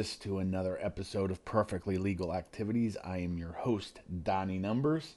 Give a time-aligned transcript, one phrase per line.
[0.00, 2.96] to another episode of Perfectly Legal Activities.
[3.04, 5.16] I am your host, Donnie Numbers.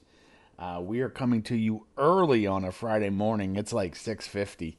[0.58, 3.56] Uh, we are coming to you early on a Friday morning.
[3.56, 4.76] It's like 6:50.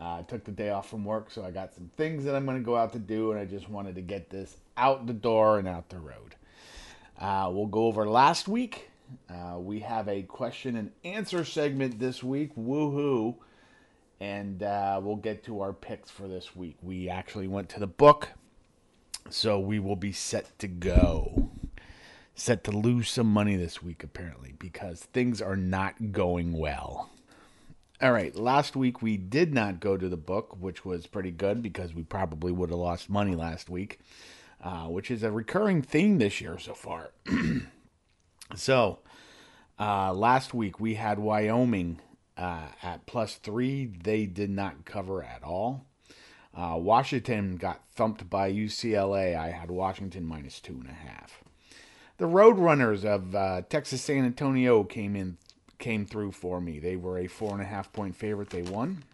[0.00, 2.44] Uh, I took the day off from work, so I got some things that I'm
[2.44, 5.12] going to go out to do, and I just wanted to get this out the
[5.12, 6.36] door and out the road.
[7.18, 8.88] Uh, we'll go over last week.
[9.28, 12.54] Uh, we have a question and answer segment this week.
[12.54, 13.34] Woohoo!
[14.20, 16.76] And uh, we'll get to our picks for this week.
[16.82, 18.28] We actually went to the book,
[19.30, 21.50] so we will be set to go.
[22.34, 27.10] Set to lose some money this week, apparently, because things are not going well.
[28.02, 31.60] All right, last week we did not go to the book, which was pretty good
[31.60, 34.00] because we probably would have lost money last week,
[34.64, 37.10] uh, which is a recurring theme this year so far.
[38.54, 39.00] so,
[39.78, 42.00] uh, last week we had Wyoming
[42.38, 43.84] uh, at plus three.
[43.84, 45.84] They did not cover at all.
[46.54, 49.36] Uh, Washington got thumped by UCLA.
[49.36, 51.42] I had Washington minus two and a half.
[52.18, 55.38] The Roadrunners of uh, Texas San Antonio came in
[55.78, 56.78] came through for me.
[56.78, 58.50] They were a four and a half point favorite.
[58.50, 59.04] They won.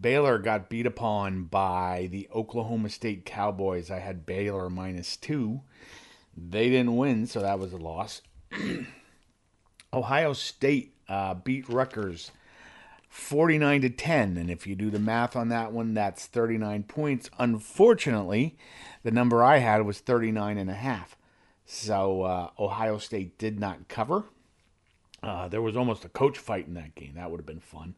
[0.00, 3.90] Baylor got beat upon by the Oklahoma State Cowboys.
[3.90, 5.62] I had Baylor minus two.
[6.36, 8.22] They didn't win, so that was a loss.
[9.92, 12.30] Ohio State uh, beat Rutgers
[13.08, 17.30] 49 to 10 and if you do the math on that one that's 39 points.
[17.38, 18.56] Unfortunately
[19.02, 21.16] the number i had was 39 and a half.
[21.64, 24.24] So uh, ohio state did not cover.
[25.22, 27.14] Uh, there was almost a coach fight in that game.
[27.16, 27.94] That would have been fun.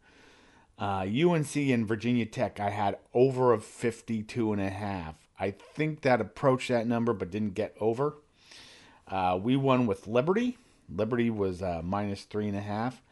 [0.78, 5.14] Uh, unc and virginia tech i had over of 52 and a half.
[5.38, 8.14] I think that approached that number but didn't get over.
[9.08, 10.56] Uh, we won with liberty.
[10.88, 13.02] Liberty was uh, minus three and a half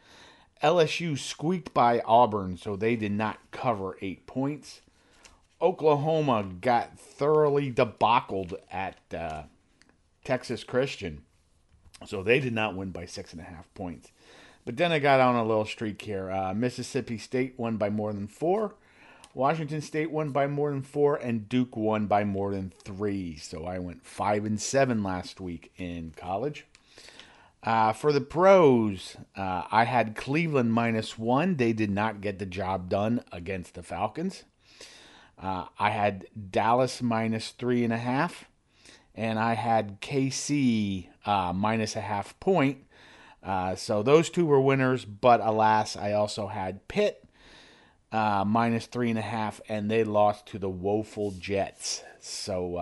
[0.61, 4.81] LSU squeaked by Auburn, so they did not cover eight points.
[5.61, 9.43] Oklahoma got thoroughly debacled at uh,
[10.23, 11.23] Texas Christian,
[12.05, 14.11] so they did not win by six and a half points.
[14.65, 16.29] But then I got on a little streak here.
[16.29, 18.75] Uh, Mississippi State won by more than four.
[19.33, 23.37] Washington State won by more than four, and Duke won by more than three.
[23.37, 26.65] So I went five and seven last week in college.
[27.61, 31.57] Uh, for the pros, uh, I had Cleveland minus one.
[31.57, 34.45] They did not get the job done against the Falcons.
[35.37, 38.45] Uh, I had Dallas minus three and a half,
[39.13, 42.85] and I had KC uh, minus a half point.
[43.43, 47.23] Uh, so those two were winners, but alas, I also had Pitt
[48.11, 52.03] uh, minus three and a half, and they lost to the woeful Jets.
[52.19, 52.77] So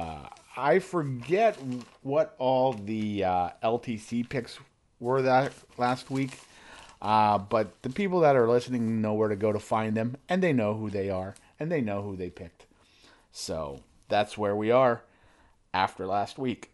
[0.57, 1.55] I forget
[2.01, 4.57] what all the uh, LTC picks
[4.99, 6.39] were that last week.
[6.99, 10.41] Uh, but the people that are listening know where to go to find them, and
[10.41, 12.65] they know who they are, and they know who they picked.
[13.31, 15.03] So that's where we are
[15.75, 16.71] after last week.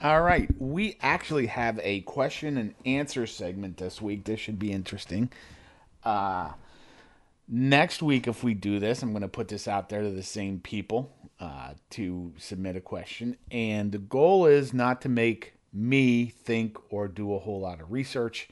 [0.00, 4.24] All right, we actually have a question and answer segment this week.
[4.24, 5.30] This should be interesting.
[6.02, 6.52] Uh,
[7.48, 10.22] next week, if we do this, I'm going to put this out there to the
[10.22, 13.36] same people uh, to submit a question.
[13.50, 17.90] And the goal is not to make me think or do a whole lot of
[17.90, 18.48] research.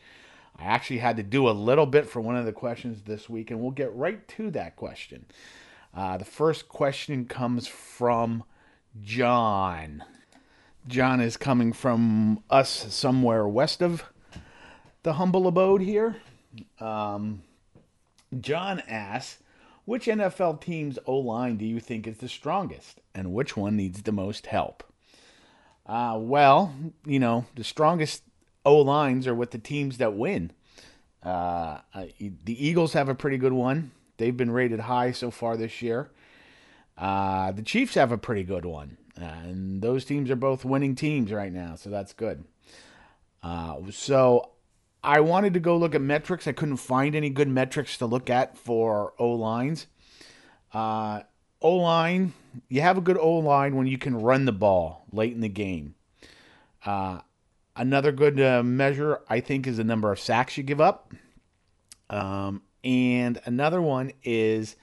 [0.59, 3.51] I actually had to do a little bit for one of the questions this week,
[3.51, 5.27] and we'll get right to that question.
[5.95, 8.45] Uh, the first question comes from
[9.03, 10.03] John.
[10.89, 14.05] John is coming from us somewhere west of
[15.03, 16.17] the humble abode here.
[16.81, 17.43] Um,
[18.41, 19.43] John asks,
[19.85, 24.03] which NFL team's O line do you think is the strongest, and which one needs
[24.03, 24.83] the most help?
[25.87, 28.23] Uh, well, you know, the strongest
[28.65, 30.51] O lines are with the teams that win.
[31.23, 31.79] Uh,
[32.19, 33.93] the Eagles have a pretty good one.
[34.17, 36.11] They've been rated high so far this year.
[36.99, 38.97] Uh, the Chiefs have a pretty good one.
[39.17, 42.45] and those teams are both winning teams right now, so that's good.
[43.43, 44.51] Uh, so
[45.07, 46.49] I wanted to go look at metrics.
[46.49, 49.87] I couldn't find any good metrics to look at for O lines.
[50.75, 51.23] Uh,
[51.63, 52.33] O line,
[52.69, 55.49] you have a good O line when you can run the ball late in the
[55.49, 55.95] game.
[56.85, 57.21] Uh,
[57.77, 61.15] another good uh, measure, I think, is the number of sacks you give up.
[62.11, 64.75] Um, and another one is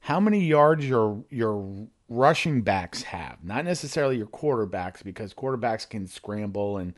[0.00, 3.38] how many yards your your rushing backs have.
[3.42, 6.94] Not necessarily your quarterbacks, because quarterbacks can scramble, and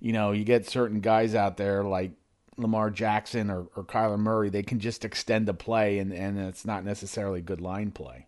[0.00, 2.12] you know you get certain guys out there like
[2.60, 4.50] Lamar Jackson or, or Kyler Murray.
[4.50, 8.26] They can just extend the play, and and it's not necessarily good line play.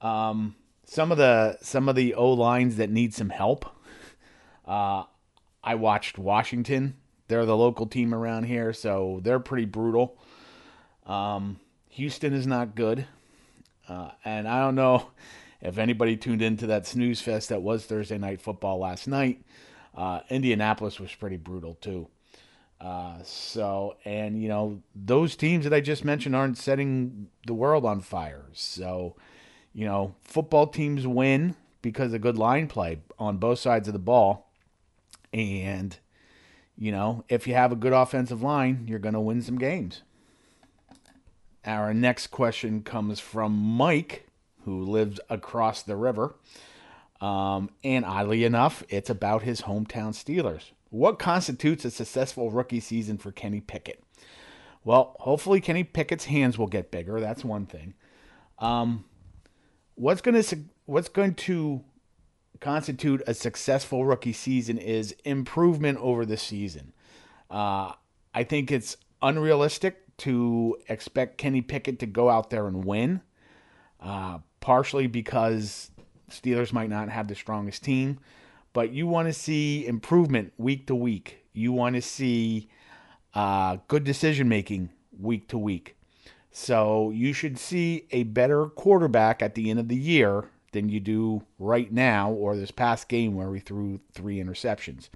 [0.00, 0.54] Um,
[0.84, 3.66] some of the some of the O lines that need some help.
[4.66, 5.04] Uh,
[5.62, 6.96] I watched Washington.
[7.28, 10.18] They're the local team around here, so they're pretty brutal.
[11.06, 11.60] Um,
[11.90, 13.06] Houston is not good,
[13.88, 15.10] uh, and I don't know
[15.60, 19.42] if anybody tuned into that snooze fest that was Thursday night football last night,
[19.94, 22.08] uh, Indianapolis was pretty brutal too.
[22.80, 27.84] Uh, so, and you know, those teams that I just mentioned aren't setting the world
[27.84, 28.46] on fire.
[28.52, 29.16] So,
[29.72, 33.98] you know, football teams win because of good line play on both sides of the
[33.98, 34.50] ball.
[35.32, 35.96] And,
[36.76, 40.02] you know, if you have a good offensive line, you're going to win some games.
[41.64, 44.26] Our next question comes from Mike,
[44.64, 46.36] who lives across the river.
[47.20, 50.70] Um, and oddly enough, it's about his hometown Steelers.
[50.90, 54.02] What constitutes a successful rookie season for Kenny Pickett?
[54.84, 57.20] Well, hopefully Kenny Pickett's hands will get bigger.
[57.20, 57.94] That's one thing.
[58.58, 59.04] Um,
[59.94, 61.84] what's going to what's going to
[62.60, 66.92] constitute a successful rookie season is improvement over the season.
[67.50, 67.92] Uh,
[68.34, 73.20] I think it's unrealistic to expect Kenny Pickett to go out there and win,
[74.00, 75.90] uh, partially because
[76.30, 78.18] Steelers might not have the strongest team,
[78.78, 81.44] but you want to see improvement week to week.
[81.52, 82.68] You want to see
[83.34, 85.96] uh, good decision making week to week.
[86.52, 91.00] So you should see a better quarterback at the end of the year than you
[91.00, 95.08] do right now or this past game where we threw three interceptions.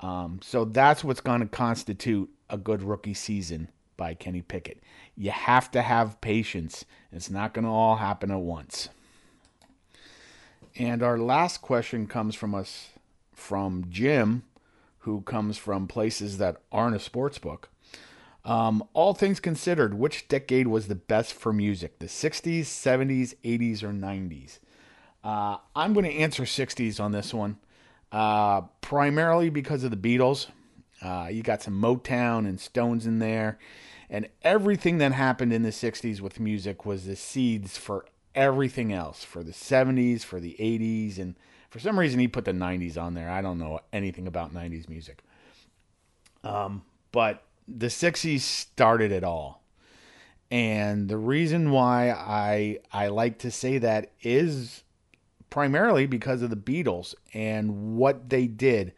[0.00, 4.82] Um, so that's what's going to constitute a good rookie season by Kenny Pickett.
[5.16, 6.84] You have to have patience.
[7.12, 8.90] It's not going to all happen at once.
[10.78, 12.90] And our last question comes from us
[13.32, 14.44] from Jim,
[15.00, 17.68] who comes from places that aren't a sports book.
[18.44, 21.98] Um, all things considered, which decade was the best for music?
[21.98, 24.60] The 60s, 70s, 80s, or 90s?
[25.24, 27.58] Uh, I'm going to answer 60s on this one,
[28.12, 30.46] uh, primarily because of the Beatles.
[31.02, 33.58] Uh, you got some Motown and Stones in there,
[34.08, 39.24] and everything that happened in the 60s with music was the seeds for everything else
[39.24, 41.34] for the 70s, for the 80s, and
[41.70, 43.30] for some reason he put the 90s on there.
[43.30, 45.22] I don't know anything about 90s music.
[46.44, 46.82] Um,
[47.12, 49.62] but the 60s started it all.
[50.50, 54.82] And the reason why I I like to say that is
[55.50, 58.94] primarily because of the Beatles and what they did.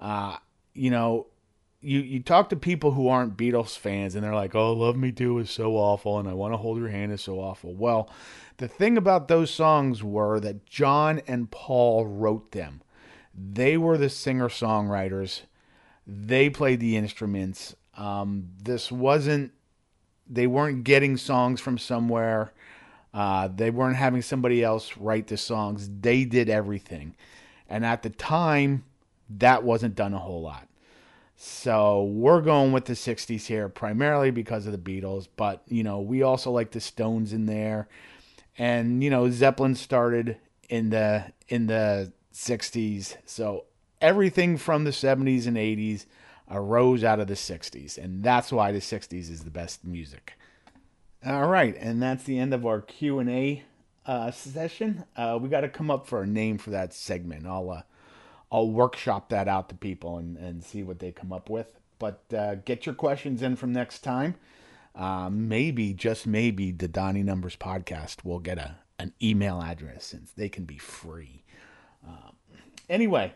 [0.00, 0.38] Uh,
[0.74, 1.26] you know,
[1.88, 5.10] you you talk to people who aren't Beatles fans and they're like, "Oh, Love Me
[5.10, 8.10] Do is so awful and I Want to Hold Your Hand is so awful." Well,
[8.58, 12.82] the thing about those songs were that John and Paul wrote them.
[13.34, 15.42] They were the singer-songwriters.
[16.06, 17.74] They played the instruments.
[17.96, 19.52] Um, this wasn't,
[20.28, 22.52] they weren't getting songs from somewhere.
[23.14, 25.88] Uh, they weren't having somebody else write the songs.
[26.00, 27.16] They did everything.
[27.68, 28.84] And at the time,
[29.30, 30.67] that wasn't done a whole lot.
[31.40, 36.00] So we're going with the 60s here primarily because of the Beatles, but you know,
[36.00, 37.86] we also like the Stones in there.
[38.58, 40.38] And you know, Zeppelin started
[40.68, 43.18] in the in the 60s.
[43.24, 43.66] So
[44.00, 46.06] everything from the 70s and 80s
[46.50, 50.32] arose out of the 60s, and that's why the 60s is the best music.
[51.24, 53.62] All right, and that's the end of our Q and A
[54.06, 55.04] uh, session.
[55.16, 57.46] Uh, we got to come up for a name for that segment.
[57.46, 57.82] I'll uh,
[58.50, 61.78] I'll workshop that out to people and, and see what they come up with.
[61.98, 64.36] But uh, get your questions in from next time.
[64.94, 70.32] Uh, maybe, just maybe, the Donnie Numbers podcast will get a an email address since
[70.32, 71.44] they can be free.
[72.06, 72.34] Um,
[72.88, 73.32] anyway,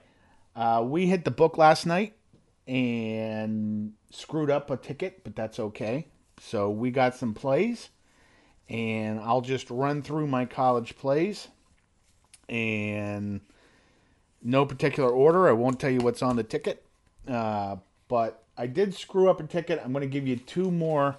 [0.57, 2.14] uh, we hit the book last night
[2.66, 6.09] and screwed up a ticket, but that's okay.
[6.40, 7.90] So we got some plays,
[8.69, 11.49] and I'll just run through my college plays
[12.49, 13.40] and
[14.42, 15.49] no particular order.
[15.49, 16.84] I won't tell you what's on the ticket,
[17.28, 17.76] uh,
[18.08, 19.80] but I did screw up a ticket.
[19.84, 21.16] I'm going to give you two more,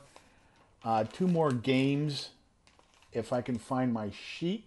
[0.84, 2.30] uh, two more games,
[3.12, 4.66] if I can find my sheet.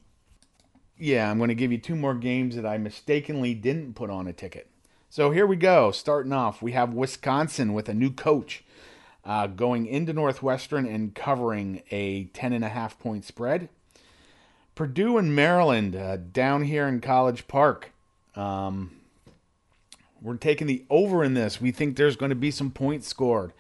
[0.99, 4.27] Yeah, I'm going to give you two more games that I mistakenly didn't put on
[4.27, 4.69] a ticket.
[5.11, 5.91] So here we go.
[5.91, 8.65] Starting off, we have Wisconsin with a new coach
[9.25, 13.69] uh, going into Northwestern and covering a 10.5 point spread.
[14.75, 17.93] Purdue and Maryland uh, down here in College Park.
[18.37, 18.91] Um,
[20.21, 21.61] we're taking the over in this.
[21.61, 23.53] We think there's going to be some points scored.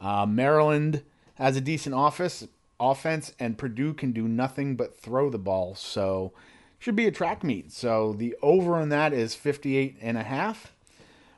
[0.00, 1.02] Uh, Maryland
[1.34, 2.46] has a decent office
[2.78, 5.74] offense, and Purdue can do nothing but throw the ball.
[5.74, 6.32] So
[6.78, 7.72] should be a track meet.
[7.72, 10.72] So the over on that is 58 and a half.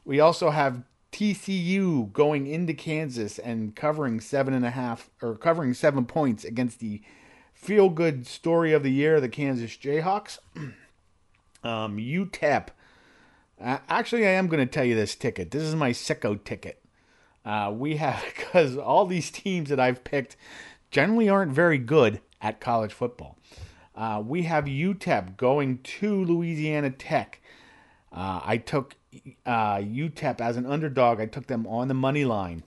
[0.05, 5.75] We also have TCU going into Kansas and covering seven and a half or covering
[5.75, 7.01] seven points against the
[7.55, 10.39] feel good story of the year, the Kansas Jayhawks.
[11.65, 12.69] um, UTEP.
[13.61, 15.51] Uh, actually, I am going to tell you this ticket.
[15.51, 16.81] This is my sicko ticket.
[17.45, 20.37] Uh, we have because all these teams that I've picked
[20.91, 23.37] generally aren't very good at college football.
[23.95, 27.41] Uh, we have UTEP going to Louisiana Tech.
[28.13, 28.95] Uh, I took
[29.45, 31.21] uh, UTEP as an underdog.
[31.21, 32.63] I took them on the money line.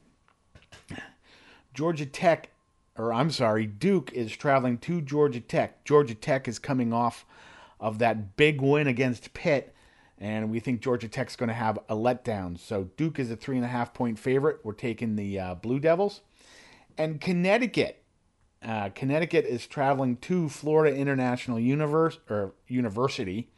[1.74, 2.50] Georgia Tech,
[2.98, 5.86] or I'm sorry, Duke is traveling to Georgia Tech.
[5.86, 7.26] Georgia Tech is coming off
[7.80, 9.74] of that big win against Pitt,
[10.22, 12.58] and we think Georgia Tech's going to have a letdown.
[12.58, 14.60] So Duke is a three and a half point favorite.
[14.64, 16.22] We're taking the uh, Blue Devils,
[16.98, 18.04] and Connecticut.
[18.64, 23.50] Uh, Connecticut is traveling to Florida International Universe or University.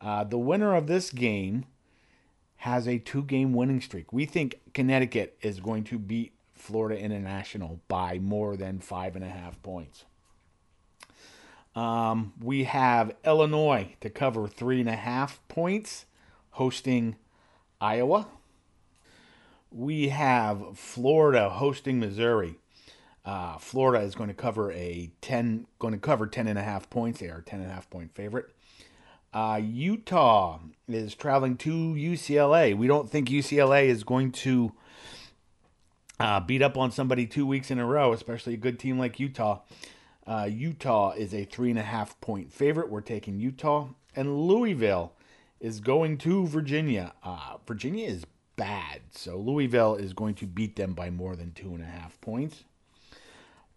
[0.00, 1.66] Uh, the winner of this game
[2.56, 4.14] has a two-game winning streak.
[4.14, 9.28] We think Connecticut is going to beat Florida International by more than five and a
[9.28, 10.06] half points.
[11.74, 16.06] Um, we have Illinois to cover three and a half points,
[16.50, 17.16] hosting
[17.80, 18.26] Iowa.
[19.70, 22.56] We have Florida hosting Missouri.
[23.24, 26.90] Uh, Florida is going to cover a 10, going to cover 10 and a half
[26.90, 27.20] points.
[27.20, 28.46] They are 10 and a half point favorite.
[29.32, 30.58] Uh, Utah
[30.88, 32.76] is traveling to UCLA.
[32.76, 34.72] We don't think UCLA is going to
[36.18, 39.20] uh, beat up on somebody two weeks in a row, especially a good team like
[39.20, 39.60] Utah.
[40.30, 42.88] Uh, Utah is a three and a half point favorite.
[42.88, 43.88] We're taking Utah.
[44.14, 45.12] And Louisville
[45.58, 47.14] is going to Virginia.
[47.24, 51.74] Uh, Virginia is bad, so Louisville is going to beat them by more than two
[51.74, 52.62] and a half points.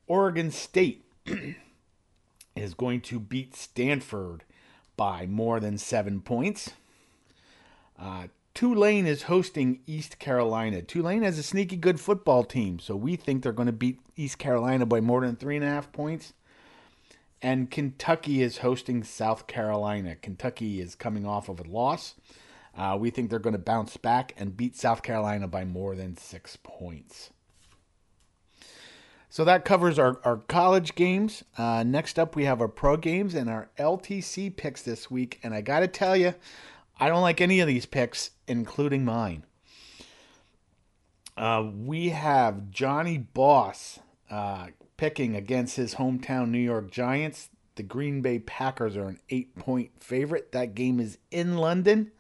[0.06, 1.04] Oregon State
[2.56, 4.44] is going to beat Stanford
[4.96, 6.74] by more than seven points.
[8.00, 10.84] Uh, Tulane is hosting East Carolina.
[10.84, 14.38] Tulane has a sneaky good football team, so we think they're going to beat East
[14.38, 16.34] Carolina by more than three and a half points.
[17.44, 20.16] And Kentucky is hosting South Carolina.
[20.16, 22.16] Kentucky is coming off of a loss.
[22.76, 26.16] Uh, we think they're going to bounce back and beat South Carolina by more than
[26.16, 27.32] six points.
[29.30, 31.44] So that covers our, our college games.
[31.58, 35.40] Uh, next up, we have our pro games and our LTC picks this week.
[35.44, 36.36] And I got to tell you,
[36.98, 39.44] I don't like any of these picks, including mine.
[41.36, 44.68] Uh, we have Johnny Boss uh,
[45.04, 47.50] picking against his hometown New York Giants.
[47.76, 50.54] The Green Bay Packers are an eight point favorite.
[50.54, 52.14] That game is in London.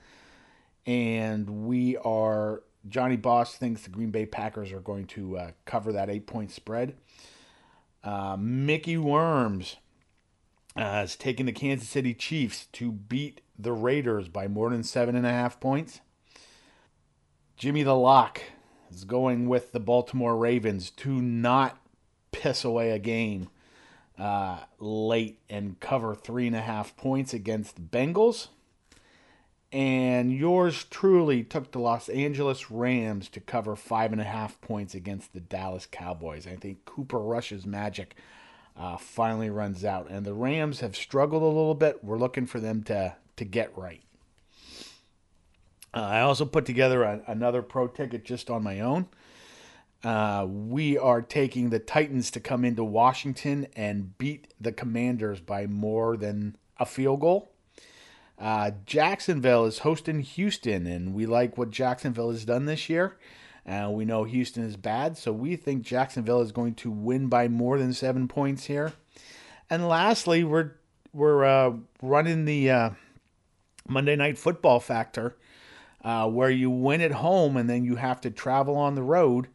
[0.85, 5.93] And we are Johnny Boss thinks the Green Bay Packers are going to uh, cover
[5.93, 6.97] that eight point spread.
[8.03, 9.77] Uh, Mickey Worms
[10.75, 15.15] uh, is taking the Kansas City Chiefs to beat the Raiders by more than seven
[15.15, 16.01] and a half points.
[17.55, 18.41] Jimmy the Lock
[18.91, 21.77] is going with the Baltimore Ravens to not
[22.43, 23.49] piss away a game
[24.19, 28.49] uh, late and cover three and a half points against the Bengals
[29.71, 34.93] and yours truly took the Los Angeles Rams to cover five and a half points
[34.93, 36.45] against the Dallas Cowboys.
[36.45, 38.15] I think Cooper Rush's magic
[38.77, 42.03] uh, finally runs out, and the Rams have struggled a little bit.
[42.03, 44.03] We're looking for them to to get right.
[45.91, 49.07] Uh, I also put together a, another pro ticket just on my own.
[50.03, 55.65] Uh, we are taking the Titans to come into Washington and beat the Commanders by
[55.65, 57.51] more than a field goal.
[58.37, 63.17] Uh, Jacksonville is hosting Houston, and we like what Jacksonville has done this year.
[63.65, 67.47] Uh, we know Houston is bad, so we think Jacksonville is going to win by
[67.47, 68.91] more than seven points here.
[69.69, 70.71] And lastly, we're
[71.13, 72.89] we're uh, running the uh,
[73.87, 75.37] Monday Night Football factor,
[76.03, 79.47] uh, where you win at home and then you have to travel on the road.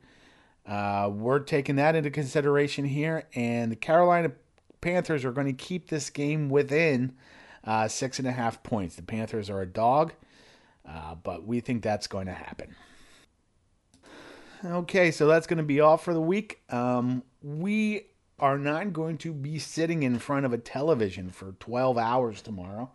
[0.69, 4.33] Uh, we're taking that into consideration here, and the Carolina
[4.83, 7.15] Panthers are going to keep this game within
[7.65, 8.95] uh, six and a half points.
[8.97, 10.13] The Panthers are a dog,
[10.87, 12.77] uh, but we think that's going to happen.
[14.65, 16.61] Okay, so that's going to be all for the week.
[16.69, 18.07] Um, we
[18.39, 22.91] are not going to be sitting in front of a television for 12 hours tomorrow.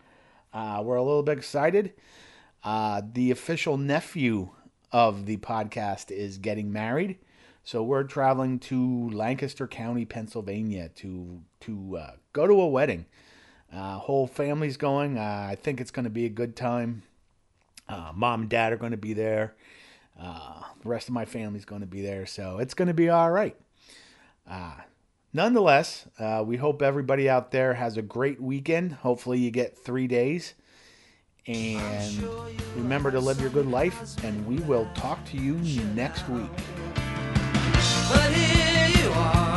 [0.53, 1.93] Uh, we're a little bit excited.
[2.63, 4.49] Uh, the official nephew
[4.91, 7.17] of the podcast is getting married.
[7.65, 13.05] So we're traveling to Lancaster County, Pennsylvania to to uh, go to a wedding.
[13.73, 15.17] Uh, whole family's going.
[15.17, 17.03] Uh, I think it's going to be a good time.
[17.87, 19.55] Uh, mom and dad are going to be there.
[20.19, 23.09] Uh, the rest of my family's going to be there, so it's going to be
[23.09, 23.55] all right.
[24.47, 24.75] Uh,
[25.31, 26.05] nonetheless,
[26.43, 28.91] we hope everybody out there has a great weekend.
[28.91, 30.53] Hopefully, you get three days.
[31.47, 32.23] And
[32.75, 35.55] remember to live your good life, and we will talk to you
[35.95, 36.49] next week.
[38.09, 39.52] But here you are.